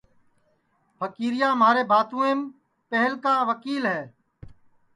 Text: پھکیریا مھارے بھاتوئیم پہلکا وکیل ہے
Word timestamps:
پھکیریا 0.97 1.49
مھارے 1.61 1.83
بھاتوئیم 1.91 2.39
پہلکا 2.89 3.33
وکیل 3.49 3.83
ہے 3.93 4.01